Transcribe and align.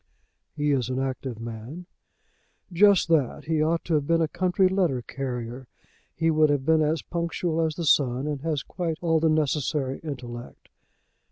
"He 0.55 0.71
is 0.71 0.89
an 0.89 0.97
active 0.99 1.39
man." 1.39 1.85
"Just 2.73 3.07
that. 3.09 3.43
He 3.45 3.61
ought 3.61 3.85
to 3.85 3.93
have 3.93 4.07
been 4.07 4.19
a 4.19 4.27
country 4.27 4.67
letter 4.67 5.03
carrier. 5.03 5.67
He 6.15 6.31
would 6.31 6.49
have 6.49 6.65
been 6.65 6.81
as 6.81 7.03
punctual 7.03 7.61
as 7.63 7.75
the 7.75 7.85
sun, 7.85 8.25
and 8.25 8.41
has 8.41 8.63
quite 8.63 8.97
all 9.03 9.19
the 9.19 9.29
necessary 9.29 9.99
intellect." 9.99 10.69